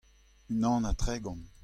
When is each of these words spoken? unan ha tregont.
unan 0.51 0.83
ha 0.87 0.91
tregont. 1.01 1.45